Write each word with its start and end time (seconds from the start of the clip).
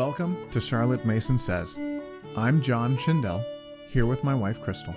Welcome 0.00 0.48
to 0.52 0.62
Charlotte 0.62 1.04
Mason 1.04 1.36
Says. 1.36 1.78
I'm 2.34 2.62
John 2.62 2.96
Schindel, 2.96 3.44
here 3.90 4.06
with 4.06 4.24
my 4.24 4.34
wife 4.34 4.62
Crystal. 4.62 4.96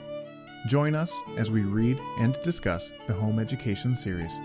Join 0.65 0.96
us 0.96 1.21
as 1.35 1.51
we 1.51 1.63
read 1.63 1.99
and 2.19 2.41
discuss 2.41 2.89
the 3.05 3.12
Home 3.12 3.37
Education 3.37 3.97
series. 3.97 4.37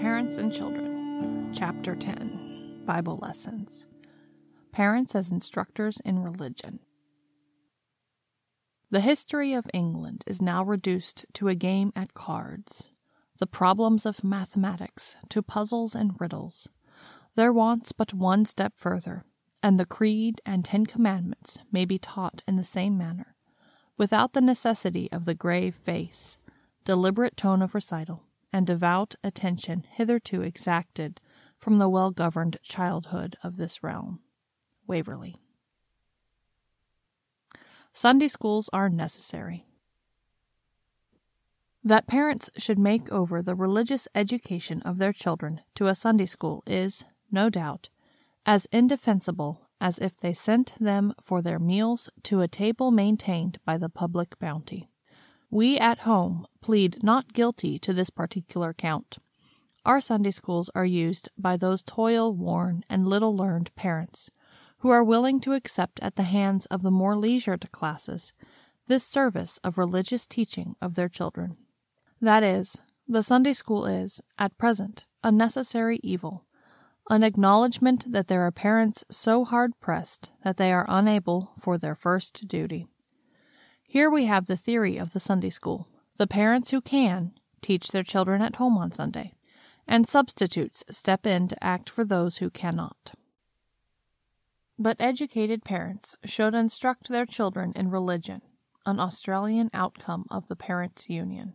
Parents 0.00 0.38
and 0.38 0.52
Children, 0.52 1.50
Chapter 1.52 1.96
10 1.96 2.84
Bible 2.86 3.18
Lessons 3.20 3.88
Parents 4.70 5.16
as 5.16 5.32
Instructors 5.32 5.98
in 6.04 6.22
Religion. 6.22 6.78
The 8.94 9.00
history 9.00 9.54
of 9.54 9.66
England 9.74 10.22
is 10.24 10.40
now 10.40 10.62
reduced 10.62 11.26
to 11.32 11.48
a 11.48 11.56
game 11.56 11.92
at 11.96 12.14
cards, 12.14 12.92
the 13.38 13.46
problems 13.46 14.06
of 14.06 14.24
mathematics 14.24 15.16
to 15.28 15.42
puzzles 15.42 15.94
and 15.94 16.12
riddles. 16.20 16.68
There 17.34 17.52
wants 17.52 17.92
but 17.92 18.14
one 18.14 18.44
step 18.44 18.74
further, 18.76 19.24
and 19.62 19.78
the 19.78 19.86
Creed 19.86 20.40
and 20.46 20.64
Ten 20.64 20.86
Commandments 20.86 21.58
may 21.72 21.84
be 21.84 21.98
taught 21.98 22.42
in 22.46 22.56
the 22.56 22.62
same 22.64 22.96
manner, 22.96 23.34
without 23.96 24.32
the 24.32 24.40
necessity 24.40 25.10
of 25.10 25.24
the 25.24 25.34
grave 25.34 25.74
face, 25.74 26.38
deliberate 26.84 27.36
tone 27.36 27.62
of 27.62 27.74
recital, 27.74 28.24
and 28.52 28.66
devout 28.66 29.16
attention 29.24 29.84
hitherto 29.90 30.42
exacted 30.42 31.20
from 31.58 31.78
the 31.78 31.88
well 31.88 32.10
governed 32.10 32.56
childhood 32.62 33.36
of 33.42 33.56
this 33.56 33.82
realm. 33.82 34.20
Waverley. 34.86 35.40
Sunday 37.92 38.28
schools 38.28 38.68
are 38.72 38.88
necessary. 38.88 39.66
That 41.86 42.06
parents 42.06 42.48
should 42.56 42.78
make 42.78 43.12
over 43.12 43.42
the 43.42 43.54
religious 43.54 44.08
education 44.14 44.80
of 44.82 44.96
their 44.96 45.12
children 45.12 45.60
to 45.74 45.86
a 45.86 45.94
Sunday 45.94 46.24
school 46.24 46.62
is, 46.66 47.04
no 47.30 47.50
doubt, 47.50 47.90
as 48.46 48.66
indefensible 48.72 49.60
as 49.82 49.98
if 49.98 50.16
they 50.16 50.32
sent 50.32 50.76
them 50.80 51.12
for 51.20 51.42
their 51.42 51.58
meals 51.58 52.08
to 52.22 52.40
a 52.40 52.48
table 52.48 52.90
maintained 52.90 53.58
by 53.66 53.76
the 53.76 53.90
public 53.90 54.38
bounty. 54.38 54.88
We 55.50 55.78
at 55.78 56.00
home 56.00 56.46
plead 56.62 57.02
not 57.02 57.34
guilty 57.34 57.78
to 57.80 57.92
this 57.92 58.08
particular 58.08 58.72
count. 58.72 59.18
Our 59.84 60.00
Sunday 60.00 60.30
schools 60.30 60.70
are 60.74 60.86
used 60.86 61.28
by 61.36 61.58
those 61.58 61.82
toil 61.82 62.32
worn 62.34 62.86
and 62.88 63.06
little 63.06 63.36
learned 63.36 63.74
parents 63.76 64.30
who 64.78 64.88
are 64.88 65.04
willing 65.04 65.38
to 65.40 65.52
accept 65.52 66.00
at 66.00 66.16
the 66.16 66.22
hands 66.22 66.64
of 66.66 66.80
the 66.80 66.90
more 66.90 67.14
leisured 67.14 67.70
classes 67.72 68.32
this 68.86 69.06
service 69.06 69.58
of 69.58 69.76
religious 69.76 70.26
teaching 70.26 70.76
of 70.80 70.94
their 70.94 71.08
children. 71.08 71.58
That 72.24 72.42
is, 72.42 72.80
the 73.06 73.22
Sunday 73.22 73.52
school 73.52 73.84
is, 73.84 74.22
at 74.38 74.56
present, 74.56 75.04
a 75.22 75.30
necessary 75.30 76.00
evil, 76.02 76.46
an 77.10 77.22
acknowledgment 77.22 78.10
that 78.12 78.28
there 78.28 78.40
are 78.46 78.50
parents 78.50 79.04
so 79.10 79.44
hard 79.44 79.78
pressed 79.78 80.32
that 80.42 80.56
they 80.56 80.72
are 80.72 80.86
unable 80.88 81.52
for 81.60 81.76
their 81.76 81.94
first 81.94 82.48
duty. 82.48 82.86
Here 83.86 84.08
we 84.08 84.24
have 84.24 84.46
the 84.46 84.56
theory 84.56 84.96
of 84.96 85.12
the 85.12 85.20
Sunday 85.20 85.50
school. 85.50 85.86
The 86.16 86.26
parents 86.26 86.70
who 86.70 86.80
can 86.80 87.32
teach 87.60 87.88
their 87.88 88.02
children 88.02 88.40
at 88.40 88.56
home 88.56 88.78
on 88.78 88.90
Sunday, 88.90 89.34
and 89.86 90.08
substitutes 90.08 90.82
step 90.88 91.26
in 91.26 91.46
to 91.48 91.62
act 91.62 91.90
for 91.90 92.06
those 92.06 92.38
who 92.38 92.48
cannot. 92.48 93.12
But 94.78 94.96
educated 94.98 95.62
parents 95.62 96.16
should 96.24 96.54
instruct 96.54 97.08
their 97.10 97.26
children 97.26 97.74
in 97.76 97.90
religion, 97.90 98.40
an 98.86 98.98
Australian 98.98 99.68
outcome 99.74 100.24
of 100.30 100.48
the 100.48 100.56
Parents' 100.56 101.10
Union. 101.10 101.52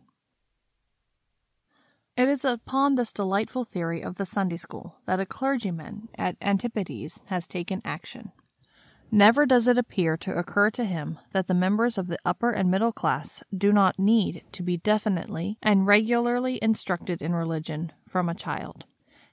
It 2.20 2.28
is 2.28 2.44
upon 2.44 2.96
this 2.96 3.14
delightful 3.14 3.64
theory 3.64 4.02
of 4.02 4.16
the 4.16 4.26
Sunday 4.26 4.58
school 4.58 4.96
that 5.06 5.20
a 5.20 5.24
clergyman 5.24 6.10
at 6.18 6.36
Antipodes 6.42 7.24
has 7.28 7.48
taken 7.48 7.80
action. 7.82 8.32
Never 9.10 9.46
does 9.46 9.66
it 9.66 9.78
appear 9.78 10.18
to 10.18 10.36
occur 10.36 10.68
to 10.68 10.84
him 10.84 11.18
that 11.32 11.46
the 11.46 11.54
members 11.54 11.96
of 11.96 12.08
the 12.08 12.18
upper 12.22 12.50
and 12.50 12.70
middle 12.70 12.92
class 12.92 13.42
do 13.56 13.72
not 13.72 13.98
need 13.98 14.44
to 14.52 14.62
be 14.62 14.76
definitely 14.76 15.56
and 15.62 15.86
regularly 15.86 16.58
instructed 16.60 17.22
in 17.22 17.34
religion 17.34 17.90
from 18.06 18.28
a 18.28 18.34
child. 18.34 18.84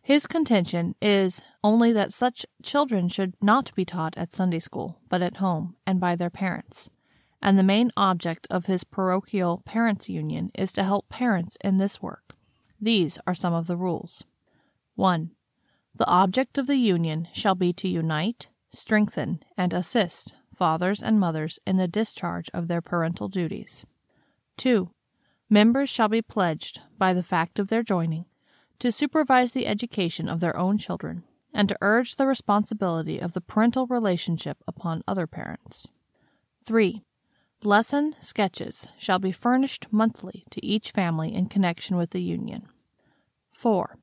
His 0.01 0.25
contention 0.25 0.95
is 1.01 1.41
only 1.65 1.91
that 1.91 2.13
such 2.13 2.45
children 2.63 3.09
should 3.09 3.33
not 3.43 3.75
be 3.75 3.83
taught 3.83 4.17
at 4.17 4.31
Sunday 4.31 4.59
school, 4.59 4.97
but 5.09 5.21
at 5.21 5.37
home 5.43 5.75
and 5.85 5.99
by 5.99 6.15
their 6.15 6.29
parents. 6.29 6.89
And 7.41 7.59
the 7.59 7.63
main 7.63 7.91
object 7.97 8.47
of 8.49 8.67
his 8.67 8.85
parochial 8.85 9.61
parents' 9.65 10.07
union 10.07 10.51
is 10.55 10.71
to 10.71 10.85
help 10.85 11.09
parents 11.09 11.57
in 11.61 11.79
this 11.79 12.01
work. 12.01 12.26
These 12.79 13.19
are 13.25 13.33
some 13.33 13.53
of 13.53 13.67
the 13.67 13.77
rules. 13.77 14.23
1. 14.95 15.31
The 15.95 16.07
object 16.07 16.57
of 16.57 16.67
the 16.67 16.77
union 16.77 17.27
shall 17.33 17.55
be 17.55 17.73
to 17.73 17.87
unite, 17.87 18.49
strengthen, 18.69 19.43
and 19.57 19.73
assist 19.73 20.35
fathers 20.53 21.01
and 21.01 21.19
mothers 21.19 21.59
in 21.65 21.77
the 21.77 21.87
discharge 21.87 22.49
of 22.53 22.67
their 22.67 22.81
parental 22.81 23.27
duties. 23.27 23.85
2. 24.57 24.91
Members 25.49 25.89
shall 25.89 26.09
be 26.09 26.21
pledged, 26.21 26.81
by 26.97 27.13
the 27.13 27.23
fact 27.23 27.59
of 27.59 27.67
their 27.67 27.83
joining, 27.83 28.25
to 28.79 28.91
supervise 28.91 29.53
the 29.53 29.67
education 29.67 30.27
of 30.27 30.39
their 30.39 30.57
own 30.57 30.77
children, 30.77 31.23
and 31.53 31.69
to 31.69 31.77
urge 31.81 32.15
the 32.15 32.27
responsibility 32.27 33.19
of 33.19 33.33
the 33.33 33.41
parental 33.41 33.87
relationship 33.87 34.57
upon 34.67 35.03
other 35.07 35.25
parents. 35.25 35.87
3. 36.65 37.03
Lesson 37.63 38.15
sketches 38.19 38.93
shall 38.99 39.17
be 39.17 39.31
furnished 39.31 39.87
monthly 39.91 40.43
to 40.51 40.63
each 40.63 40.91
family 40.91 41.33
in 41.33 41.47
connection 41.47 41.97
with 41.97 42.11
the 42.11 42.21
union. 42.21 42.67
4. 43.51 43.97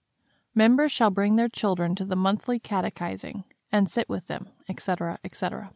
Members 0.57 0.91
shall 0.91 1.11
bring 1.11 1.37
their 1.37 1.49
children 1.49 1.95
to 1.95 2.05
the 2.05 2.17
monthly 2.17 2.59
catechizing 2.59 3.45
and 3.71 3.89
sit 3.89 4.09
with 4.09 4.27
them, 4.27 4.49
etc., 4.69 5.21
etc. 5.23 5.71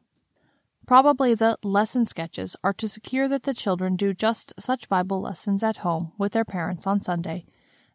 Probably 0.88 1.34
the 1.34 1.56
lesson 1.62 2.04
sketches 2.04 2.56
are 2.64 2.72
to 2.72 2.88
secure 2.88 3.28
that 3.28 3.44
the 3.44 3.54
children 3.54 3.94
do 3.94 4.12
just 4.12 4.60
such 4.60 4.88
Bible 4.88 5.20
lessons 5.22 5.62
at 5.62 5.78
home 5.78 6.10
with 6.18 6.32
their 6.32 6.44
parents 6.44 6.84
on 6.84 7.00
Sunday 7.00 7.44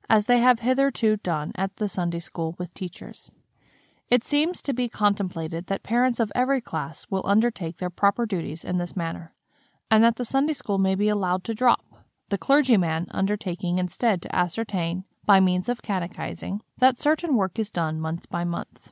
as 0.10 0.26
they 0.26 0.40
have 0.40 0.60
hitherto 0.60 1.18
done 1.18 1.52
at 1.56 1.76
the 1.76 1.90
Sunday 1.90 2.20
school 2.20 2.56
with 2.58 2.74
teachers. 2.74 3.32
It 4.10 4.24
seems 4.24 4.62
to 4.62 4.74
be 4.74 4.88
contemplated 4.88 5.68
that 5.68 5.84
parents 5.84 6.22
of 6.22 6.32
every 6.34 6.62
class 6.62 7.06
will 7.10 7.24
undertake 7.26 7.78
their 7.80 7.90
proper 7.90 8.26
duties 8.26 8.64
in 8.64 8.78
this 8.78 8.96
manner 8.96 9.33
and 9.94 10.04
that 10.04 10.16
the 10.16 10.26
Sunday 10.26 10.54
school 10.54 10.80
may 10.80 10.96
be 10.96 11.08
allowed 11.08 11.44
to 11.44 11.54
drop, 11.54 11.86
the 12.30 12.38
clergyman 12.40 13.06
undertaking 13.12 13.78
instead 13.78 14.24
to 14.24 14.36
ascertain, 14.36 15.04
by 15.24 15.40
means 15.40 15.70
of 15.70 15.84
catechizing, 15.84 16.60
that 16.80 16.98
certain 16.98 17.36
work 17.36 17.60
is 17.60 17.70
done 17.70 18.02
month 18.02 18.28
by 18.28 18.44
month. 18.44 18.92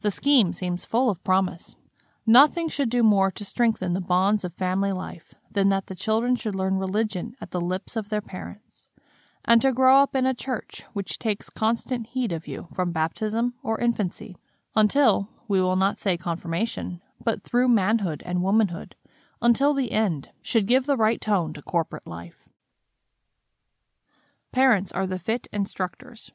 The 0.00 0.10
scheme 0.10 0.54
seems 0.54 0.86
full 0.86 1.10
of 1.10 1.22
promise. 1.22 1.76
Nothing 2.26 2.70
should 2.70 2.88
do 2.88 3.02
more 3.02 3.30
to 3.30 3.44
strengthen 3.44 3.92
the 3.92 4.00
bonds 4.00 4.42
of 4.42 4.54
family 4.54 4.90
life 4.90 5.34
than 5.50 5.68
that 5.68 5.88
the 5.88 5.94
children 5.94 6.34
should 6.34 6.54
learn 6.54 6.78
religion 6.78 7.34
at 7.38 7.50
the 7.50 7.60
lips 7.60 7.94
of 7.94 8.08
their 8.08 8.22
parents, 8.22 8.88
and 9.44 9.60
to 9.60 9.70
grow 9.70 9.98
up 9.98 10.16
in 10.16 10.24
a 10.24 10.32
church 10.32 10.84
which 10.94 11.18
takes 11.18 11.50
constant 11.50 12.06
heed 12.06 12.32
of 12.32 12.48
you 12.48 12.68
from 12.74 12.90
baptism 12.90 13.52
or 13.62 13.78
infancy, 13.78 14.38
until, 14.74 15.28
we 15.46 15.60
will 15.60 15.76
not 15.76 15.98
say 15.98 16.16
confirmation, 16.16 17.02
but 17.22 17.42
through 17.42 17.68
manhood 17.68 18.22
and 18.24 18.42
womanhood, 18.42 18.96
until 19.42 19.74
the 19.74 19.92
end, 19.92 20.30
should 20.40 20.66
give 20.66 20.86
the 20.86 20.96
right 20.96 21.20
tone 21.20 21.52
to 21.52 21.60
corporate 21.60 22.06
life. 22.06 22.48
Parents 24.52 24.92
are 24.92 25.06
the 25.06 25.18
fit 25.18 25.48
instructors. 25.52 26.30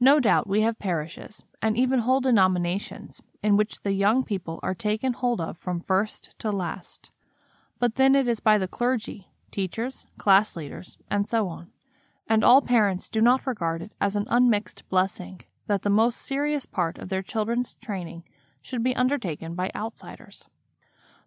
No 0.00 0.20
doubt 0.20 0.48
we 0.48 0.62
have 0.62 0.78
parishes, 0.78 1.44
and 1.62 1.76
even 1.76 2.00
whole 2.00 2.20
denominations, 2.20 3.22
in 3.42 3.56
which 3.56 3.80
the 3.80 3.92
young 3.92 4.24
people 4.24 4.58
are 4.62 4.74
taken 4.74 5.12
hold 5.12 5.40
of 5.40 5.56
from 5.56 5.80
first 5.80 6.38
to 6.40 6.50
last. 6.50 7.10
But 7.78 7.94
then 7.94 8.14
it 8.14 8.26
is 8.26 8.40
by 8.40 8.58
the 8.58 8.68
clergy, 8.68 9.28
teachers, 9.50 10.06
class 10.18 10.56
leaders, 10.56 10.98
and 11.10 11.28
so 11.28 11.48
on. 11.48 11.70
And 12.26 12.42
all 12.42 12.60
parents 12.60 13.08
do 13.08 13.20
not 13.20 13.46
regard 13.46 13.82
it 13.82 13.92
as 14.00 14.16
an 14.16 14.26
unmixed 14.28 14.88
blessing 14.88 15.42
that 15.66 15.82
the 15.82 15.90
most 15.90 16.20
serious 16.20 16.66
part 16.66 16.98
of 16.98 17.08
their 17.08 17.22
children's 17.22 17.74
training 17.74 18.24
should 18.62 18.82
be 18.82 18.96
undertaken 18.96 19.54
by 19.54 19.70
outsiders. 19.76 20.46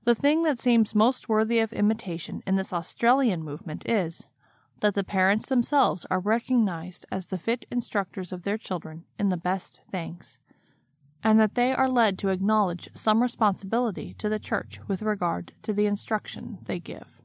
The 0.08 0.16
thing 0.16 0.44
that 0.44 0.62
seems 0.62 0.96
most 0.96 1.28
worthy 1.28 1.60
of 1.60 1.74
imitation 1.74 2.42
in 2.48 2.56
this 2.56 2.72
Australian 2.72 3.44
movement 3.44 3.84
is 3.90 4.30
that 4.80 4.94
the 4.94 5.04
parents 5.04 5.50
themselves 5.50 6.06
are 6.10 6.22
recognized 6.22 7.06
as 7.12 7.26
the 7.26 7.38
fit 7.38 7.68
instructors 7.70 8.32
of 8.32 8.44
their 8.44 8.58
children 8.58 9.04
in 9.20 9.28
the 9.28 9.36
best 9.36 9.82
things, 9.92 10.40
and 11.22 11.38
that 11.42 11.56
they 11.56 11.74
are 11.74 11.90
led 11.90 12.18
to 12.20 12.30
acknowledge 12.30 12.88
some 12.94 13.22
responsibility 13.22 14.16
to 14.18 14.30
the 14.30 14.40
Church 14.40 14.80
with 14.88 15.02
regard 15.02 15.52
to 15.64 15.74
the 15.74 15.88
instruction 15.88 16.60
they 16.64 16.80
give. 16.80 17.22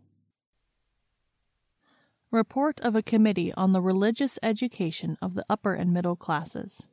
Report 2.32 2.81
of 2.81 2.96
a 2.96 3.00
Committee 3.02 3.55
on 3.55 3.73
the 3.73 3.81
Religious 3.81 4.40
Education 4.43 5.17
of 5.23 5.35
the 5.35 5.46
Upper 5.49 5.75
and 5.75 5.94
Middle 5.94 6.17
Classes. 6.17 6.88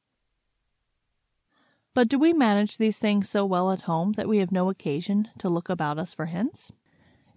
But 1.93 2.07
do 2.07 2.19
we 2.19 2.33
manage 2.33 2.77
these 2.77 2.99
things 2.99 3.29
so 3.29 3.45
well 3.45 3.71
at 3.71 3.81
home 3.81 4.13
that 4.13 4.29
we 4.29 4.37
have 4.37 4.51
no 4.51 4.69
occasion 4.69 5.29
to 5.39 5.49
look 5.49 5.69
about 5.69 5.97
us 5.97 6.13
for 6.13 6.27
hints? 6.27 6.71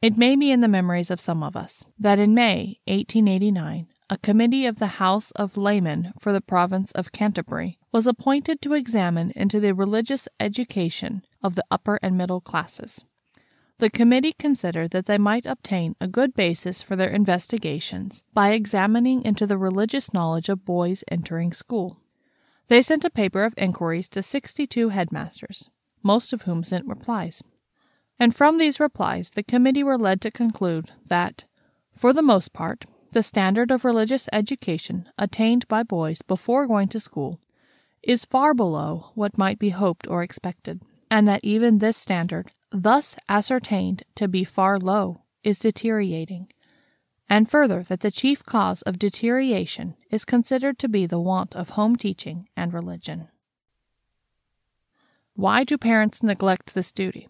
It 0.00 0.18
may 0.18 0.36
be 0.36 0.50
in 0.50 0.60
the 0.60 0.68
memories 0.68 1.10
of 1.10 1.20
some 1.20 1.42
of 1.42 1.56
us 1.56 1.86
that 1.98 2.18
in 2.18 2.34
May 2.34 2.78
1889, 2.86 3.88
a 4.10 4.18
committee 4.18 4.66
of 4.66 4.78
the 4.78 4.98
House 4.98 5.30
of 5.32 5.56
Laymen 5.56 6.12
for 6.20 6.32
the 6.32 6.40
province 6.40 6.92
of 6.92 7.12
Canterbury 7.12 7.78
was 7.92 8.06
appointed 8.06 8.60
to 8.60 8.74
examine 8.74 9.32
into 9.34 9.58
the 9.58 9.74
religious 9.74 10.28
education 10.38 11.22
of 11.42 11.54
the 11.54 11.64
upper 11.70 11.98
and 12.02 12.18
middle 12.18 12.40
classes. 12.40 13.04
The 13.78 13.90
committee 13.90 14.34
considered 14.34 14.90
that 14.90 15.06
they 15.06 15.18
might 15.18 15.46
obtain 15.46 15.96
a 16.00 16.06
good 16.06 16.34
basis 16.34 16.82
for 16.82 16.94
their 16.94 17.08
investigations 17.08 18.22
by 18.34 18.50
examining 18.50 19.24
into 19.24 19.46
the 19.46 19.58
religious 19.58 20.12
knowledge 20.12 20.48
of 20.48 20.64
boys 20.64 21.02
entering 21.10 21.52
school. 21.52 21.98
They 22.72 22.80
sent 22.80 23.04
a 23.04 23.10
paper 23.10 23.44
of 23.44 23.52
inquiries 23.58 24.08
to 24.08 24.22
62 24.22 24.88
headmasters, 24.88 25.68
most 26.02 26.32
of 26.32 26.42
whom 26.42 26.64
sent 26.64 26.86
replies. 26.86 27.44
And 28.18 28.34
from 28.34 28.56
these 28.56 28.80
replies, 28.80 29.28
the 29.28 29.42
committee 29.42 29.82
were 29.82 29.98
led 29.98 30.22
to 30.22 30.30
conclude 30.30 30.90
that, 31.04 31.44
for 31.94 32.14
the 32.14 32.22
most 32.22 32.54
part, 32.54 32.86
the 33.10 33.22
standard 33.22 33.70
of 33.70 33.84
religious 33.84 34.26
education 34.32 35.06
attained 35.18 35.68
by 35.68 35.82
boys 35.82 36.22
before 36.22 36.66
going 36.66 36.88
to 36.88 36.98
school 36.98 37.38
is 38.02 38.24
far 38.24 38.54
below 38.54 39.10
what 39.14 39.36
might 39.36 39.58
be 39.58 39.68
hoped 39.68 40.08
or 40.08 40.22
expected, 40.22 40.80
and 41.10 41.28
that 41.28 41.44
even 41.44 41.76
this 41.76 41.98
standard, 41.98 42.52
thus 42.70 43.18
ascertained 43.28 44.02
to 44.14 44.28
be 44.28 44.44
far 44.44 44.78
low, 44.78 45.20
is 45.44 45.58
deteriorating, 45.58 46.48
and 47.28 47.50
further 47.50 47.82
that 47.82 48.00
the 48.00 48.10
chief 48.10 48.44
cause 48.44 48.82
of 48.82 48.98
deterioration 48.98 49.96
is 50.10 50.24
considered 50.24 50.78
to 50.78 50.88
be 50.88 51.06
the 51.06 51.20
want 51.20 51.54
of 51.56 51.70
home 51.70 51.96
teaching 51.96 52.48
and 52.56 52.74
religion. 52.74 53.28
Why 55.34 55.64
do 55.64 55.78
parents 55.78 56.22
neglect 56.22 56.74
this 56.74 56.92
duty? 56.92 57.28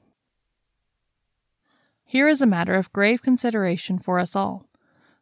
Here 2.04 2.28
is 2.28 2.42
a 2.42 2.46
matter 2.46 2.74
of 2.74 2.92
grave 2.92 3.22
consideration 3.22 3.98
for 3.98 4.18
us 4.18 4.36
all. 4.36 4.66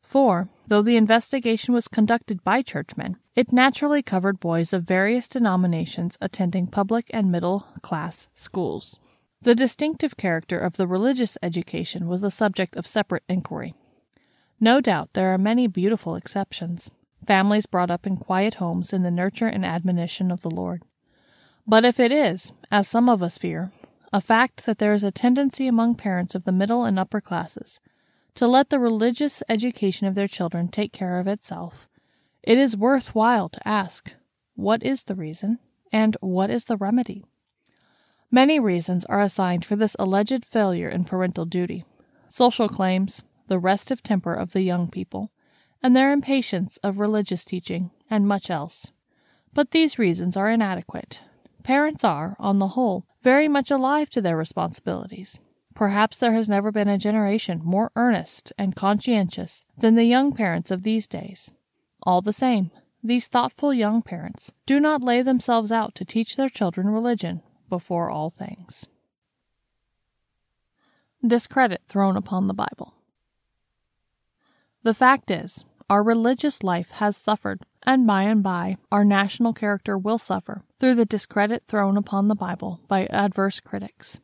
For, 0.02 0.49
though 0.67 0.82
the 0.82 0.96
investigation 0.96 1.75
was 1.75 1.87
conducted 1.87 2.43
by 2.43 2.62
churchmen, 2.62 3.17
it 3.34 3.52
naturally 3.52 4.02
covered 4.02 4.40
boys 4.40 4.72
of 4.72 4.84
various 4.84 5.28
denominations 5.28 6.17
attending 6.20 6.67
public 6.67 7.06
and 7.12 7.31
middle 7.31 7.67
class 7.82 8.28
schools. 8.32 8.99
The 9.43 9.55
distinctive 9.55 10.17
character 10.17 10.58
of 10.58 10.76
the 10.76 10.87
religious 10.87 11.38
education 11.43 12.08
was 12.08 12.22
the 12.22 12.31
subject 12.31 12.76
of 12.76 12.87
separate 12.87 13.25
inquiry. 13.28 13.75
No 14.62 14.83
doubt 14.83 15.15
there 15.15 15.33
are 15.33 15.39
many 15.39 15.67
beautiful 15.67 16.17
exceptions, 16.17 16.91
families 17.27 17.65
brought 17.65 17.91
up 17.91 18.07
in 18.07 18.19
quiet 18.19 18.55
homes 18.55 18.93
in 18.93 19.03
the 19.03 19.11
nurture 19.11 19.47
and 19.47 19.65
admonition 19.65 20.31
of 20.31 20.43
the 20.43 20.51
Lord. 20.51 20.85
But 21.67 21.87
if 21.87 21.99
it 21.99 22.12
is, 22.12 22.53
as 22.71 22.87
some 22.87 23.09
of 23.09 23.23
us 23.23 23.39
fear, 23.39 23.73
a 24.12 24.21
fact 24.21 24.67
that 24.67 24.79
there 24.79 24.93
is 24.93 25.03
a 25.03 25.11
tendency 25.11 25.67
among 25.67 25.95
parents 25.95 26.35
of 26.35 26.45
the 26.45 26.53
middle 26.53 26.85
and 26.85 26.99
upper 26.99 27.23
classes 27.23 27.81
to 28.35 28.47
let 28.47 28.71
the 28.71 28.79
religious 28.79 29.43
education 29.49 30.07
of 30.07 30.15
their 30.15 30.29
children 30.29 30.69
take 30.69 30.93
care 30.93 31.19
of 31.19 31.27
itself, 31.27 31.89
it 32.43 32.59
is 32.59 32.77
worth 32.77 33.15
while 33.15 33.49
to 33.49 33.69
ask 33.69 34.15
what 34.55 34.83
is 34.83 35.05
the 35.05 35.15
reason 35.15 35.59
and 35.93 36.17
what 36.21 36.51
is 36.51 36.65
the 36.65 36.77
remedy? 36.77 37.25
Many 38.31 38.61
reasons 38.61 39.05
are 39.06 39.23
assigned 39.23 39.65
for 39.65 39.75
this 39.75 39.97
alleged 39.99 40.45
failure 40.45 40.89
in 40.89 41.05
parental 41.05 41.47
duty 41.47 41.85
social 42.29 42.69
claims, 42.69 43.25
the 43.50 43.58
restive 43.58 44.00
temper 44.00 44.32
of 44.32 44.52
the 44.52 44.62
young 44.62 44.88
people, 44.88 45.32
and 45.82 45.94
their 45.94 46.12
impatience 46.12 46.76
of 46.79 47.00
religious 47.00 47.44
teaching, 47.44 47.91
and 48.08 48.29
much 48.29 48.49
else. 48.49 48.93
But 49.52 49.73
these 49.73 49.99
reasons 49.99 50.37
are 50.37 50.49
inadequate. 50.49 51.20
Parents 51.64 52.05
are, 52.05 52.37
on 52.38 52.61
the 52.61 52.69
whole, 52.69 53.06
very 53.23 53.49
much 53.49 53.73
alive 53.73 54.08
to 54.11 54.23
their 54.23 54.37
responsibilities. 54.37 55.41
Perhaps 55.75 56.19
there 56.19 56.32
has 56.32 56.49
never 56.49 56.70
been 56.70 56.88
a 56.88 56.97
generation 56.97 57.61
more 57.64 57.91
earnest 57.97 58.52
and 58.56 58.76
conscientious 58.76 59.64
than 59.76 59.96
the 59.96 60.05
young 60.05 60.32
parents 60.32 60.70
of 60.70 60.85
these 60.85 61.08
days. 61.08 61.50
All 62.05 62.23
the 62.23 62.32
same, 62.32 62.70
these 63.03 63.26
thoughtful 63.26 63.75
young 63.75 64.00
parents 64.00 64.53
do 64.64 64.79
not 64.79 65.03
lay 65.03 65.23
themselves 65.23 65.73
out 65.73 65.96
to 65.96 66.05
teach 66.05 66.37
their 66.37 66.49
children 66.49 66.88
religion 66.88 67.43
before 67.69 68.11
all 68.11 68.31
things. 68.31 68.87
Discredit 71.26 71.82
thrown 71.88 72.17
upon 72.17 72.46
the 72.46 72.55
Bible. 72.55 72.94
The 74.82 74.94
fact 74.94 75.31
is, 75.31 75.67
our 75.91 76.03
religious 76.03 76.62
life 76.62 76.93
has 76.93 77.15
suffered, 77.15 77.61
and 77.82 78.06
by 78.06 78.23
and 78.23 78.43
by 78.43 78.77
our 78.91 79.05
national 79.05 79.53
character 79.53 79.99
will 79.99 80.17
suffer 80.17 80.62
through 80.79 80.94
the 80.94 81.05
discredit 81.05 81.65
thrown 81.67 81.99
upon 81.99 82.29
the 82.29 82.35
Bible 82.35 82.81
by 82.88 83.05
adverse 83.06 83.61
critics. 83.61 84.21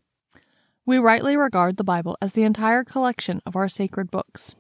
We 0.87 0.97
rightly 0.97 1.37
regard 1.37 1.76
the 1.76 1.85
Bible 1.85 2.17
as 2.23 2.32
the 2.32 2.44
entire 2.44 2.85
collection 2.85 3.43
of 3.44 3.55
our 3.55 3.69
sacred 3.69 4.11
books. 4.11 4.55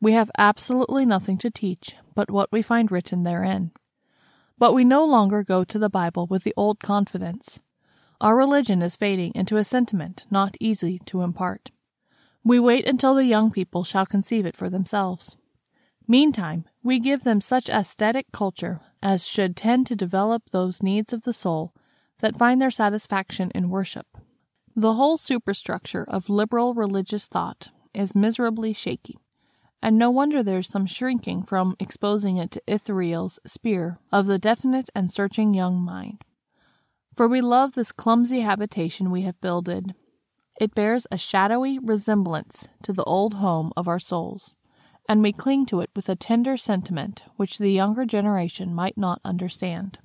We 0.00 0.12
have 0.12 0.30
absolutely 0.38 1.04
nothing 1.04 1.36
to 1.38 1.50
teach 1.50 1.96
but 2.14 2.30
what 2.30 2.52
we 2.52 2.62
find 2.62 2.92
written 2.92 3.24
therein. 3.24 3.72
But 4.56 4.72
we 4.72 4.84
no 4.84 5.04
longer 5.04 5.42
go 5.42 5.64
to 5.64 5.78
the 5.80 5.90
Bible 5.90 6.28
with 6.28 6.44
the 6.44 6.54
old 6.56 6.78
confidence. 6.78 7.58
Our 8.20 8.36
religion 8.36 8.82
is 8.82 8.96
fading 8.96 9.32
into 9.34 9.56
a 9.56 9.64
sentiment 9.64 10.26
not 10.30 10.56
easy 10.60 11.00
to 11.06 11.22
impart. 11.22 11.72
We 12.44 12.60
wait 12.60 12.86
until 12.86 13.14
the 13.14 13.24
young 13.24 13.50
people 13.50 13.82
shall 13.82 14.06
conceive 14.06 14.46
it 14.46 14.56
for 14.56 14.70
themselves. 14.70 15.36
Meantime, 16.10 16.64
we 16.82 16.98
give 16.98 17.22
them 17.22 17.40
such 17.40 17.68
aesthetic 17.68 18.26
culture 18.32 18.80
as 19.00 19.28
should 19.28 19.54
tend 19.54 19.86
to 19.86 19.94
develop 19.94 20.42
those 20.50 20.82
needs 20.82 21.12
of 21.12 21.22
the 21.22 21.32
soul 21.32 21.72
that 22.18 22.34
find 22.34 22.60
their 22.60 22.68
satisfaction 22.68 23.52
in 23.54 23.70
worship. 23.70 24.08
The 24.74 24.94
whole 24.94 25.16
superstructure 25.16 26.04
of 26.08 26.28
liberal 26.28 26.74
religious 26.74 27.26
thought 27.26 27.70
is 27.94 28.12
miserably 28.12 28.72
shaky, 28.72 29.18
and 29.80 29.96
no 29.96 30.10
wonder 30.10 30.42
there 30.42 30.58
is 30.58 30.66
some 30.66 30.84
shrinking 30.84 31.44
from 31.44 31.76
exposing 31.78 32.38
it 32.38 32.50
to 32.50 32.62
Ithuriel's 32.66 33.38
spear 33.46 33.98
of 34.10 34.26
the 34.26 34.36
definite 34.36 34.90
and 34.96 35.12
searching 35.12 35.54
young 35.54 35.76
mind. 35.76 36.24
For 37.14 37.28
we 37.28 37.40
love 37.40 37.74
this 37.74 37.92
clumsy 37.92 38.40
habitation 38.40 39.12
we 39.12 39.22
have 39.22 39.40
builded. 39.40 39.94
It 40.60 40.74
bears 40.74 41.06
a 41.12 41.16
shadowy 41.16 41.78
resemblance 41.78 42.68
to 42.82 42.92
the 42.92 43.04
old 43.04 43.34
home 43.34 43.72
of 43.76 43.86
our 43.86 44.00
souls, 44.00 44.56
and 45.10 45.22
we 45.22 45.32
cling 45.32 45.66
to 45.66 45.80
it 45.80 45.90
with 45.96 46.08
a 46.08 46.14
tender 46.14 46.56
sentiment 46.56 47.24
which 47.34 47.58
the 47.58 47.72
younger 47.72 48.04
generation 48.04 48.72
might 48.72 48.96
not 48.96 49.20
understand. 49.24 49.98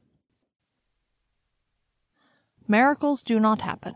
Miracles 2.67 3.21
do 3.21 3.39
not 3.39 3.61
happen. 3.61 3.93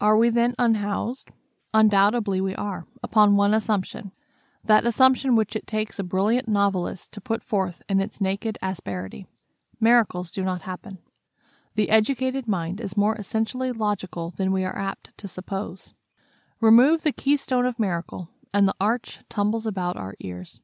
Are 0.00 0.16
we 0.16 0.30
then 0.30 0.54
unhoused? 0.58 1.32
Undoubtedly 1.74 2.40
we 2.40 2.54
are, 2.54 2.86
upon 3.02 3.36
one 3.36 3.52
assumption, 3.52 4.12
that 4.64 4.86
assumption 4.86 5.36
which 5.36 5.54
it 5.54 5.66
takes 5.66 5.98
a 5.98 6.02
brilliant 6.02 6.48
novelist 6.48 7.12
to 7.12 7.20
put 7.20 7.42
forth 7.42 7.82
in 7.90 8.00
its 8.00 8.22
naked 8.22 8.56
asperity. 8.62 9.26
Miracles 9.80 10.30
do 10.30 10.42
not 10.42 10.62
happen. 10.62 10.96
The 11.74 11.90
educated 11.90 12.48
mind 12.48 12.80
is 12.80 12.96
more 12.96 13.16
essentially 13.16 13.70
logical 13.70 14.30
than 14.30 14.50
we 14.50 14.64
are 14.64 14.78
apt 14.78 15.12
to 15.18 15.28
suppose. 15.28 15.92
Remove 16.58 17.02
the 17.02 17.12
keystone 17.12 17.66
of 17.66 17.78
miracle, 17.78 18.30
and 18.56 18.66
the 18.66 18.74
arch 18.80 19.18
tumbles 19.28 19.66
about 19.66 19.98
our 19.98 20.14
ears. 20.18 20.62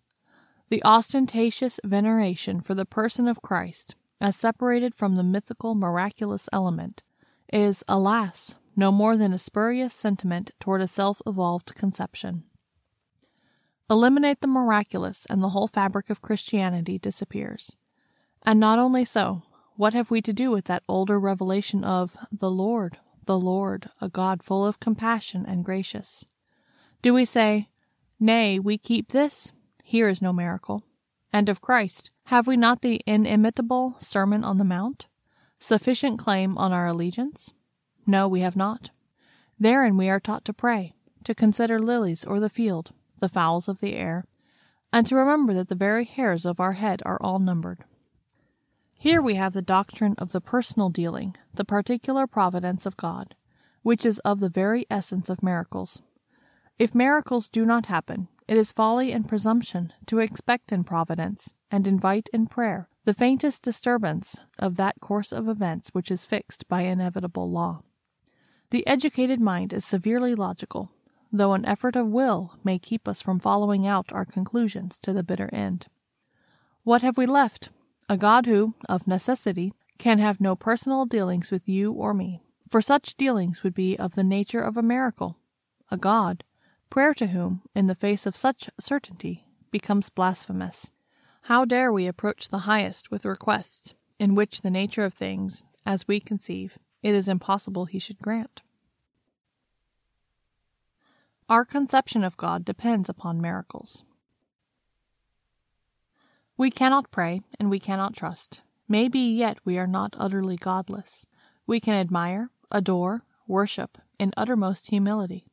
The 0.71 0.83
ostentatious 0.83 1.79
veneration 1.85 2.63
for 2.63 2.75
the 2.75 2.87
person 2.87 3.29
of 3.29 3.43
Christ, 3.43 3.97
as 4.19 4.35
separated 4.35 4.95
from 4.95 5.17
the 5.17 5.23
mythical 5.23 5.75
miraculous 5.75 6.49
element, 6.55 7.03
is, 7.53 7.85
alas, 7.87 8.59
no 8.75 8.91
more 8.91 9.19
than 9.19 9.35
a 9.35 9.39
spurious 9.39 9.93
sentiment 9.93 10.53
toward 10.59 10.81
a 10.81 10.87
self 10.87 11.21
evolved 11.27 11.75
conception. 11.75 12.45
Eliminate 13.91 14.41
the 14.41 14.47
miraculous, 14.47 15.27
and 15.27 15.43
the 15.43 15.51
whole 15.51 15.69
fabric 15.69 16.09
of 16.09 16.23
Christianity 16.23 16.99
disappears. 16.99 17.77
And 18.43 18.59
not 18.59 18.79
only 18.79 19.05
so, 19.05 19.43
what 19.77 19.93
have 19.93 20.11
we 20.11 20.23
to 20.23 20.33
do 20.33 20.51
with 20.51 20.65
that 20.65 20.83
older 20.89 21.21
revelation 21.21 21.85
of 21.85 22.17
the 22.33 22.51
Lord, 22.51 22.97
the 23.27 23.39
Lord, 23.39 23.91
a 24.01 24.09
God 24.09 24.43
full 24.43 24.65
of 24.65 24.81
compassion 24.81 25.45
and 25.47 25.63
gracious? 25.63 26.25
Do 27.03 27.13
we 27.13 27.27
say, 27.27 27.69
Nay, 28.23 28.61
we 28.61 28.79
keep 28.79 29.09
this? 29.09 29.51
Here 29.83 30.09
is 30.09 30.23
no 30.23 30.33
miracle. 30.33 30.85
And 31.33 31.49
of 31.49 31.61
Christ, 31.61 32.13
have 32.27 32.47
we 32.47 32.57
not 32.57 32.81
the 32.81 33.01
inimitable 33.05 33.97
Sermon 33.99 34.45
on 34.45 34.59
the 34.59 34.65
Mount? 34.65 35.09
Sufficient 35.59 36.21
claim 36.21 36.57
on 36.57 36.73
our 36.73 36.87
allegiance? 36.87 37.53
No, 38.07 38.29
we 38.29 38.39
have 38.43 38.55
not. 38.55 38.93
Therein 39.59 39.97
we 39.97 40.09
are 40.09 40.21
taught 40.21 40.45
to 40.45 40.53
pray, 40.53 40.95
to 41.25 41.35
consider 41.35 41.81
lilies 41.81 42.25
or 42.25 42.39
the 42.39 42.49
field, 42.49 42.93
the 43.19 43.29
fowls 43.29 43.67
of 43.67 43.81
the 43.81 43.97
air, 43.97 44.25
and 44.93 45.05
to 45.09 45.17
remember 45.17 45.53
that 45.55 45.67
the 45.67 45.75
very 45.75 46.05
hairs 46.05 46.47
of 46.47 46.61
our 46.61 46.75
head 46.75 47.03
are 47.05 47.19
all 47.21 47.41
numbered. 47.41 47.83
Here 48.95 49.21
we 49.21 49.35
have 49.35 49.53
the 49.53 49.63
doctrine 49.63 50.15
of 50.19 50.31
the 50.31 50.41
personal 50.41 50.91
dealing, 50.91 51.35
the 51.53 51.65
particular 51.65 52.29
providence 52.29 52.87
of 52.87 52.97
God, 52.97 53.35
which 53.83 54.07
is 54.07 54.21
of 54.21 54.39
the 54.39 54.49
very 54.49 54.87
essence 54.89 55.29
of 55.29 55.43
miracles. 55.43 56.03
If 56.79 56.95
miracles 56.95 57.49
do 57.49 57.65
not 57.65 57.87
happen, 57.87 58.29
it 58.49 58.57
is 58.57 58.73
folly 58.73 59.13
and 59.13 59.29
presumption 59.29 59.93
to 60.07 60.19
expect 60.19 60.73
in 60.73 60.85
providence 60.85 61.55
and 61.71 61.87
invite 61.87 62.29
in 62.33 62.47
prayer 62.47 62.89
the 63.05 63.15
faintest 63.15 63.63
disturbance 63.63 64.47
of 64.59 64.77
that 64.77 65.01
course 65.01 65.33
of 65.33 65.49
events 65.49 65.91
which 65.91 66.11
is 66.11 66.27
fixed 66.27 66.69
by 66.69 66.83
inevitable 66.83 67.51
law. 67.51 67.83
The 68.71 68.87
educated 68.87 69.41
mind 69.41 69.73
is 69.73 69.85
severely 69.85 70.35
logical, 70.35 70.91
though 71.31 71.53
an 71.53 71.65
effort 71.67 71.95
of 71.95 72.09
will 72.09 72.55
may 72.65 72.79
keep 72.79 73.07
us 73.07 73.21
from 73.21 73.39
following 73.39 73.87
out 73.87 74.13
our 74.13 74.25
conclusions 74.25 74.99
to 75.01 75.13
the 75.13 75.25
bitter 75.25 75.51
end. 75.53 75.87
What 76.85 77.03
have 77.03 77.19
we 77.19 77.27
left? 77.27 77.71
A 78.09 78.17
God 78.17 78.47
who, 78.47 78.75
of 78.89 79.07
necessity, 79.07 79.73
can 79.99 80.19
have 80.19 80.41
no 80.41 80.57
personal 80.57 81.07
dealings 81.07 81.51
with 81.51 81.69
you 81.69 81.93
or 81.93 82.13
me, 82.15 82.41
for 82.71 82.81
such 82.81 83.17
dealings 83.17 83.63
would 83.63 83.75
be 83.75 83.97
of 83.99 84.15
the 84.15 84.25
nature 84.25 84.61
of 84.61 84.77
a 84.77 84.83
miracle. 84.83 85.39
A 85.91 85.97
God, 85.97 86.45
prayer 86.93 87.15
to 87.15 87.29
whom, 87.29 87.63
in 87.75 87.87
the 87.87 87.95
face 87.95 88.27
of 88.27 88.37
such 88.37 88.69
certainty, 88.79 89.47
becomes 89.71 90.11
blasphemous. 90.11 90.91
How 91.45 91.65
dare 91.65 91.91
we 91.91 92.07
approach 92.07 92.49
the 92.49 92.69
highest 92.69 93.11
with 93.11 93.25
requests 93.25 93.95
in 94.19 94.35
which 94.35 94.61
the 94.61 94.71
nature 94.71 95.07
of 95.07 95.15
things, 95.15 95.65
as 95.87 96.07
we 96.07 96.21
conceive, 96.21 96.77
it 97.03 97.15
is 97.15 97.31
impossible 97.31 97.87
he 97.87 97.99
should 97.99 98.19
grant? 98.19 98.61
Our 101.49 101.65
conception 101.65 102.25
of 102.25 102.37
God 102.37 102.63
depends 102.63 103.09
upon 103.09 103.41
miracles. 103.41 104.05
We 106.59 106.71
cannot 106.71 107.11
pray, 107.11 107.41
and 107.59 107.71
we 107.71 107.81
cannot 107.81 108.15
trust. 108.15 108.61
Maybe 108.87 109.19
yet 109.19 109.57
we 109.65 109.79
are 109.79 109.87
not 109.87 110.15
utterly 110.19 110.57
godless. 110.59 111.25
We 111.67 111.81
can 111.81 111.95
admire, 111.95 112.51
adore, 112.71 113.23
worship 113.49 113.97
in 114.19 114.35
uttermost 114.37 114.91
humility. 114.91 115.47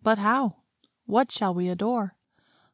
But 0.00 0.18
how? 0.18 0.58
What 1.06 1.30
shall 1.30 1.54
we 1.54 1.68
adore? 1.68 2.16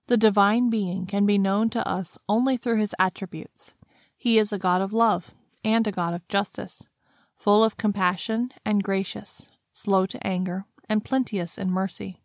The 0.06 0.16
divine 0.16 0.70
being 0.70 1.06
can 1.06 1.26
be 1.26 1.38
known 1.38 1.68
to 1.70 1.86
us 1.86 2.18
only 2.28 2.56
through 2.56 2.78
his 2.78 2.94
attributes. 2.98 3.74
He 4.16 4.38
is 4.38 4.52
a 4.52 4.58
God 4.58 4.80
of 4.80 4.92
love 4.92 5.32
and 5.64 5.86
a 5.86 5.92
God 5.92 6.14
of 6.14 6.26
justice, 6.28 6.88
full 7.36 7.62
of 7.62 7.76
compassion 7.76 8.50
and 8.64 8.82
gracious, 8.82 9.50
slow 9.72 10.06
to 10.06 10.26
anger, 10.26 10.64
and 10.88 11.04
plenteous 11.04 11.58
in 11.58 11.70
mercy. 11.70 12.20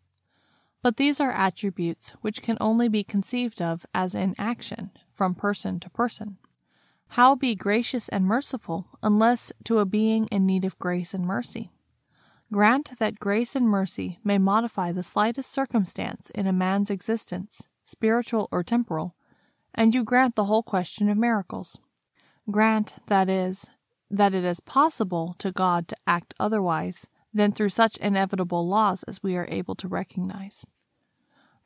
But 0.82 0.98
these 0.98 1.20
are 1.20 1.32
attributes 1.32 2.12
which 2.22 2.42
can 2.42 2.58
only 2.62 2.88
be 2.88 3.04
conceived 3.04 3.62
of 3.62 3.86
as 3.94 4.16
in 4.16 4.34
action, 4.38 4.92
from 5.12 5.36
person 5.36 5.80
to 5.82 5.90
person. 5.90 6.38
How 7.10 7.36
be 7.36 7.56
gracious 7.56 8.08
and 8.10 8.26
merciful 8.26 8.88
unless 9.04 9.52
to 9.66 9.80
a 9.80 9.86
being 9.86 10.28
in 10.28 10.46
need 10.46 10.66
of 10.66 10.80
grace 10.80 11.14
and 11.14 11.26
mercy? 11.26 11.72
Grant 12.52 12.98
that 13.00 13.20
grace 13.20 13.58
and 13.58 13.68
mercy 13.68 14.20
may 14.24 14.38
modify 14.38 14.94
the 14.94 15.04
slightest 15.04 15.52
circumstance 15.52 16.30
in 16.30 16.48
a 16.48 16.54
man's 16.54 16.90
existence, 16.90 17.68
spiritual 17.84 18.48
or 18.52 18.64
temporal, 18.64 19.16
and 19.76 19.94
you 19.94 20.04
grant 20.04 20.36
the 20.36 20.46
whole 20.46 20.64
question 20.64 21.10
of 21.10 21.18
miracles. 21.18 21.78
Grant, 22.50 23.00
that 23.08 23.28
is, 23.30 23.70
that 24.10 24.34
it 24.34 24.46
is 24.46 24.62
possible 24.62 25.36
to 25.40 25.52
God 25.52 25.90
to 25.90 25.98
act 26.08 26.34
otherwise 26.40 27.10
than 27.34 27.52
through 27.52 27.70
such 27.70 27.98
inevitable 27.98 28.66
laws 28.66 29.04
as 29.04 29.22
we 29.22 29.36
are 29.36 29.48
able 29.50 29.76
to 29.76 29.88
recognize. 29.90 30.66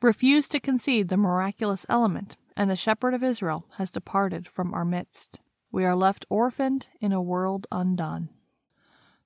Refuse 0.02 0.48
to 0.48 0.58
concede 0.58 1.08
the 1.08 1.16
miraculous 1.16 1.86
element, 1.88 2.36
and 2.56 2.68
the 2.68 2.74
shepherd 2.74 3.14
of 3.14 3.22
Israel 3.22 3.66
has 3.76 3.92
departed 3.92 4.48
from 4.48 4.74
our 4.74 4.84
midst. 4.84 5.40
We 5.70 5.84
are 5.84 5.94
left 5.94 6.26
orphaned 6.28 6.88
in 7.00 7.12
a 7.12 7.22
world 7.22 7.68
undone. 7.70 8.30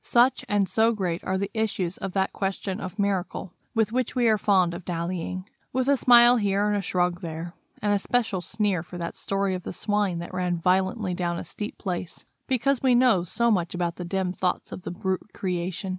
Such 0.07 0.45
and 0.49 0.69
so 0.69 0.93
great 0.93 1.25
are 1.25 1.37
the 1.37 1.51
issues 1.53 1.97
of 1.97 2.13
that 2.13 2.33
question 2.33 2.81
of 2.81 2.97
miracle, 2.97 3.53
with 3.75 3.91
which 3.91 4.15
we 4.15 4.29
are 4.29 4.39
fond 4.39 4.73
of 4.73 4.85
dallying, 4.85 5.49
with 5.73 5.89
a 5.89 5.97
smile 5.97 6.37
here 6.37 6.69
and 6.69 6.77
a 6.77 6.81
shrug 6.81 7.23
there, 7.23 7.55
and 7.83 7.93
a 7.93 7.99
special 7.99 8.41
sneer 8.41 8.85
for 8.85 8.99
that 8.99 9.17
story 9.17 9.53
of 9.53 9.65
the 9.65 9.73
swine 9.73 10.21
that 10.21 10.33
ran 10.33 10.59
violently 10.59 11.13
down 11.13 11.41
a 11.41 11.45
steep 11.45 11.77
place, 11.77 12.25
because 12.47 12.85
we 12.85 12.95
know 12.95 13.25
so 13.25 13.51
much 13.51 13.75
about 13.75 13.97
the 13.97 14.05
dim 14.05 14.33
thoughts 14.33 14.71
of 14.71 14.83
the 14.83 14.93
brute 14.93 15.33
creation, 15.35 15.99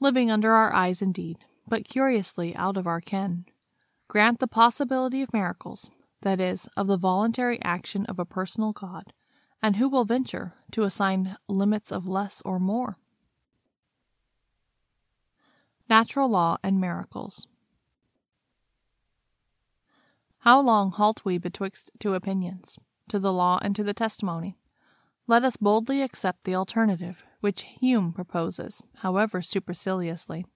living 0.00 0.28
under 0.28 0.50
our 0.50 0.72
eyes 0.72 1.00
indeed, 1.00 1.38
but 1.68 1.88
curiously 1.88 2.52
out 2.56 2.76
of 2.76 2.88
our 2.88 3.00
ken. 3.00 3.44
Grant 4.08 4.40
the 4.40 4.48
possibility 4.48 5.22
of 5.22 5.32
miracles, 5.32 5.92
that 6.22 6.40
is, 6.40 6.68
of 6.76 6.88
the 6.88 6.98
voluntary 6.98 7.62
action 7.62 8.04
of 8.06 8.18
a 8.18 8.24
personal 8.24 8.72
God, 8.72 9.12
and 9.62 9.76
who 9.76 9.88
will 9.88 10.04
venture 10.04 10.52
to 10.72 10.82
assign 10.82 11.36
limits 11.48 11.92
of 11.92 12.08
less 12.08 12.42
or 12.44 12.58
more? 12.58 12.96
Natural 15.90 16.28
Law 16.28 16.56
and 16.62 16.80
Miracles. 16.80 17.48
How 20.42 20.60
long 20.60 20.92
halt 20.92 21.24
we 21.24 21.36
betwixt 21.36 21.90
two 21.98 22.14
opinions, 22.14 22.78
to 23.08 23.18
the 23.18 23.32
law 23.32 23.58
and 23.60 23.74
to 23.74 23.82
the 23.82 23.92
testimony? 23.92 24.56
Let 25.26 25.42
us 25.42 25.56
boldly 25.56 26.00
accept 26.00 26.44
the 26.44 26.54
alternative, 26.54 27.24
which 27.40 27.62
Hume 27.80 28.12
proposes, 28.12 28.84
however 28.98 29.42
superciliously. 29.42 30.46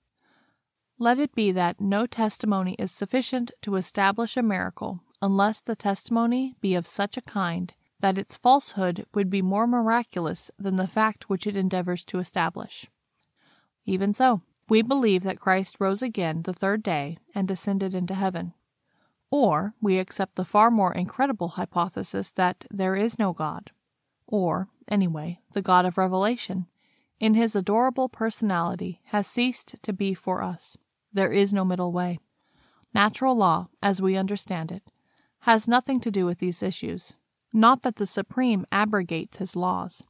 Let 1.00 1.18
it 1.18 1.34
be 1.34 1.50
that 1.50 1.80
no 1.80 2.06
testimony 2.06 2.76
is 2.78 2.92
sufficient 2.92 3.50
to 3.62 3.74
establish 3.74 4.36
a 4.36 4.42
miracle 4.42 5.00
unless 5.20 5.60
the 5.60 5.74
testimony 5.74 6.54
be 6.60 6.76
of 6.76 6.86
such 6.86 7.16
a 7.16 7.22
kind 7.22 7.74
that 7.98 8.18
its 8.18 8.36
falsehood 8.36 9.04
would 9.12 9.30
be 9.30 9.42
more 9.42 9.66
miraculous 9.66 10.52
than 10.60 10.76
the 10.76 10.86
fact 10.86 11.28
which 11.28 11.44
it 11.44 11.56
endeavors 11.56 12.04
to 12.04 12.20
establish. 12.20 12.86
Even 13.84 14.14
so, 14.14 14.42
we 14.68 14.83
believe 14.83 15.23
that 15.23 15.40
Christ 15.40 15.76
rose 15.78 16.02
again 16.02 16.42
the 16.42 16.52
third 16.52 16.83
day 16.83 17.18
and 17.35 17.47
descended 17.47 17.94
into 17.94 18.14
heaven. 18.14 18.54
Or 19.30 19.75
we 19.80 19.99
accept 19.99 20.37
the 20.37 20.44
far 20.44 20.71
more 20.71 20.94
incredible 20.94 21.49
hypothesis 21.49 22.30
that 22.33 22.64
there 22.71 22.94
is 22.94 23.18
no 23.18 23.33
God, 23.33 23.71
or, 24.26 24.68
anyway, 24.88 25.40
the 25.52 25.62
God 25.62 25.85
of 25.85 25.99
revelation, 25.99 26.66
in 27.21 27.35
his 27.35 27.56
adorable 27.56 28.09
personality, 28.09 29.00
has 29.06 29.26
ceased 29.26 29.76
to 29.83 29.92
be 29.92 30.14
for 30.14 30.42
us. 30.42 30.76
There 31.12 31.33
is 31.33 31.52
no 31.52 31.64
middle 31.64 31.92
way. 31.92 32.18
Natural 32.94 33.37
law, 33.37 33.68
as 33.83 34.00
we 34.00 34.16
understand 34.16 34.71
it, 34.71 34.83
has 35.40 35.68
nothing 35.68 36.00
to 36.00 36.11
do 36.11 36.26
with 36.26 36.38
these 36.38 36.62
issues. 36.62 37.16
Not 37.52 37.83
that 37.83 37.97
the 37.97 38.06
Supreme 38.06 38.66
abrogates 38.73 39.38
his 39.38 39.56
laws, 39.56 40.02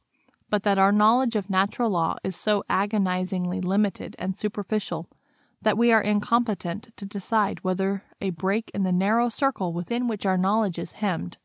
but 0.49 0.63
that 0.63 0.77
our 0.77 0.91
knowledge 0.91 1.35
of 1.35 1.49
natural 1.49 1.89
law 1.89 2.15
is 2.23 2.35
so 2.35 2.63
agonizingly 2.69 3.59
limited 3.61 4.15
and 4.19 4.35
superficial 4.35 5.09
that 5.61 5.77
we 5.77 5.91
are 5.91 6.01
incompetent 6.01 6.95
to 6.95 7.05
decide 7.05 7.63
whether 7.63 8.03
a 8.21 8.29
break 8.29 8.69
in 8.73 8.83
the 8.83 8.91
narrow 8.91 9.29
circle 9.29 9.73
within 9.73 10.07
which 10.07 10.25
our 10.25 10.37
knowledge 10.37 10.77
is 10.77 10.93
hemmed 10.93 11.37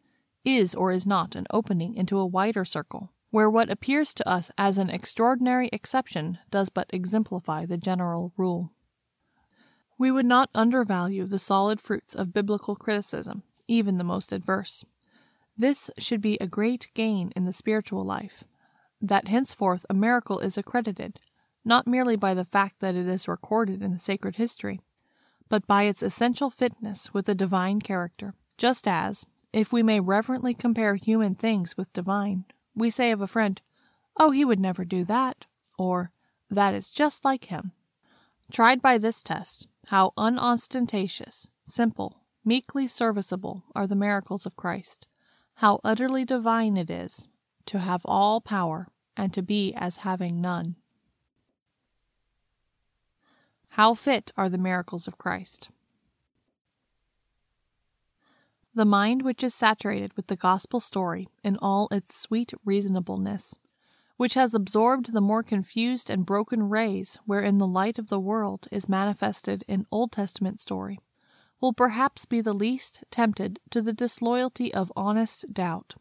is 0.44 0.74
or 0.74 0.92
is 0.92 1.06
not 1.06 1.34
an 1.34 1.46
opening 1.50 1.94
into 1.94 2.18
a 2.18 2.26
wider 2.26 2.64
circle, 2.64 3.12
where 3.30 3.50
what 3.50 3.70
appears 3.70 4.14
to 4.14 4.28
us 4.28 4.50
as 4.56 4.78
an 4.78 4.90
extraordinary 4.90 5.68
exception 5.72 6.38
does 6.50 6.68
but 6.68 6.90
exemplify 6.92 7.66
the 7.66 7.76
general 7.76 8.32
rule. 8.36 8.72
We 9.98 10.10
would 10.10 10.26
not 10.26 10.50
undervalue 10.54 11.26
the 11.26 11.38
solid 11.38 11.80
fruits 11.80 12.14
of 12.14 12.32
biblical 12.32 12.74
criticism, 12.74 13.42
even 13.68 13.98
the 13.98 14.04
most 14.04 14.32
adverse. 14.32 14.84
This 15.56 15.90
should 15.98 16.22
be 16.22 16.38
a 16.40 16.46
great 16.46 16.90
gain 16.94 17.32
in 17.36 17.44
the 17.44 17.52
spiritual 17.52 18.04
life, 18.04 18.44
that 19.00 19.28
henceforth 19.28 19.86
a 19.88 19.94
miracle 19.94 20.38
is 20.40 20.58
accredited, 20.58 21.18
not 21.64 21.86
merely 21.86 22.16
by 22.16 22.34
the 22.34 22.44
fact 22.44 22.80
that 22.80 22.94
it 22.94 23.06
is 23.06 23.28
recorded 23.28 23.82
in 23.82 23.92
the 23.92 23.98
sacred 23.98 24.36
history, 24.36 24.80
but 25.48 25.66
by 25.66 25.84
its 25.84 26.02
essential 26.02 26.50
fitness 26.50 27.12
with 27.12 27.26
the 27.26 27.34
divine 27.34 27.80
character, 27.80 28.34
just 28.56 28.86
as, 28.86 29.26
if 29.52 29.72
we 29.72 29.82
may 29.82 30.00
reverently 30.00 30.54
compare 30.54 30.94
human 30.94 31.34
things 31.34 31.76
with 31.76 31.92
divine, 31.92 32.44
we 32.74 32.90
say 32.90 33.10
of 33.10 33.20
a 33.20 33.26
friend, 33.26 33.60
Oh, 34.18 34.30
he 34.30 34.44
would 34.44 34.60
never 34.60 34.84
do 34.84 35.04
that, 35.04 35.46
or 35.78 36.12
That 36.50 36.74
is 36.74 36.90
just 36.90 37.24
like 37.24 37.44
him. 37.46 37.72
Tried 38.50 38.82
by 38.82 38.98
this 38.98 39.22
test, 39.22 39.68
how 39.86 40.12
unostentatious, 40.16 41.48
simple, 41.64 42.22
meekly 42.44 42.88
serviceable 42.88 43.64
are 43.74 43.86
the 43.86 43.96
miracles 43.96 44.46
of 44.46 44.56
Christ. 44.56 45.06
How 45.54 45.80
utterly 45.84 46.24
divine 46.24 46.76
it 46.76 46.90
is 46.90 47.28
to 47.66 47.78
have 47.78 48.02
all 48.04 48.40
power 48.40 48.88
and 49.16 49.32
to 49.34 49.42
be 49.42 49.74
as 49.74 49.98
having 49.98 50.36
none. 50.36 50.76
How 53.70 53.94
fit 53.94 54.32
are 54.36 54.48
the 54.48 54.58
miracles 54.58 55.06
of 55.06 55.18
Christ. 55.18 55.70
The 58.74 58.84
mind 58.84 59.22
which 59.22 59.42
is 59.42 59.54
saturated 59.54 60.12
with 60.16 60.28
the 60.28 60.36
gospel 60.36 60.80
story 60.80 61.28
in 61.42 61.56
all 61.60 61.88
its 61.90 62.14
sweet 62.16 62.52
reasonableness 62.64 63.58
which 64.20 64.34
has 64.34 64.54
absorbed 64.54 65.14
the 65.14 65.20
more 65.22 65.42
confused 65.42 66.10
and 66.10 66.26
broken 66.26 66.68
rays 66.68 67.18
wherein 67.24 67.56
the 67.56 67.66
light 67.66 67.98
of 67.98 68.10
the 68.10 68.20
world 68.20 68.68
is 68.70 68.86
manifested 68.86 69.64
in 69.66 69.86
Old 69.90 70.12
Testament 70.12 70.60
story, 70.60 70.98
will 71.58 71.72
perhaps 71.72 72.26
be 72.26 72.42
the 72.42 72.52
least 72.52 73.02
tempted 73.10 73.60
to 73.70 73.80
the 73.80 73.94
disloyalty 73.94 74.74
of 74.74 74.92
honest 74.94 75.54
doubt. 75.54 75.94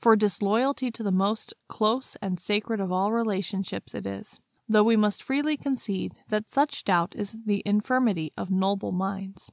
For 0.00 0.16
disloyalty 0.16 0.90
to 0.92 1.02
the 1.02 1.12
most 1.12 1.52
close 1.68 2.16
and 2.22 2.40
sacred 2.40 2.80
of 2.80 2.90
all 2.90 3.12
relationships 3.12 3.94
it 3.94 4.06
is, 4.06 4.40
though 4.66 4.82
we 4.82 4.96
must 4.96 5.22
freely 5.22 5.58
concede 5.58 6.14
that 6.28 6.48
such 6.48 6.84
doubt 6.84 7.14
is 7.14 7.44
the 7.44 7.62
infirmity 7.66 8.32
of 8.34 8.50
noble 8.50 8.92
minds. 8.92 9.52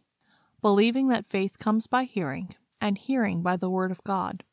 Believing 0.61 1.09
that 1.09 1.27
faith 1.27 1.59
comes 1.59 1.87
by 1.87 2.05
hearing, 2.05 2.55
and 2.79 2.97
hearing 2.97 3.41
by 3.41 3.57
the 3.57 3.69
word 3.69 3.91
of 3.91 4.03
God, 4.05 4.45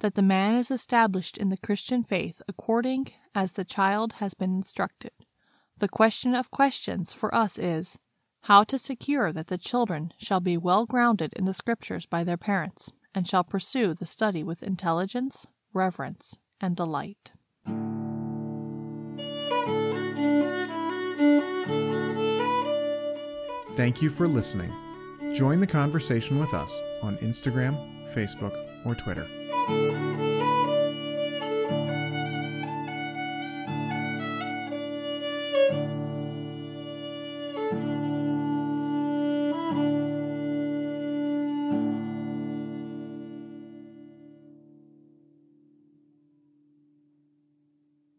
that 0.00 0.16
the 0.16 0.22
man 0.22 0.54
is 0.54 0.70
established 0.70 1.38
in 1.38 1.48
the 1.48 1.56
Christian 1.56 2.04
faith 2.04 2.42
according 2.46 3.08
as 3.34 3.54
the 3.54 3.64
child 3.64 4.14
has 4.14 4.34
been 4.34 4.54
instructed. 4.54 5.12
The 5.78 5.88
question 5.88 6.34
of 6.34 6.50
questions 6.50 7.14
for 7.14 7.34
us 7.34 7.58
is 7.58 7.98
How 8.42 8.64
to 8.64 8.76
secure 8.76 9.32
that 9.32 9.46
the 9.46 9.56
children 9.56 10.12
shall 10.18 10.40
be 10.40 10.58
well 10.58 10.84
grounded 10.84 11.32
in 11.32 11.46
the 11.46 11.54
Scriptures 11.54 12.04
by 12.04 12.22
their 12.22 12.36
parents, 12.36 12.92
and 13.14 13.26
shall 13.26 13.44
pursue 13.44 13.94
the 13.94 14.06
study 14.06 14.42
with 14.42 14.62
intelligence, 14.62 15.46
reverence, 15.72 16.38
and 16.60 16.76
delight. 16.76 17.32
Thank 23.72 24.02
you 24.02 24.10
for 24.10 24.26
listening. 24.26 24.72
Join 25.32 25.60
the 25.60 25.66
conversation 25.66 26.38
with 26.38 26.52
us 26.52 26.80
on 27.02 27.16
Instagram, 27.18 27.76
Facebook, 28.12 28.52
or 28.84 28.94
Twitter. 28.94 29.26